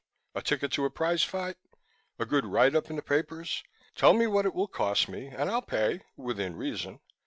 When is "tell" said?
3.93-4.13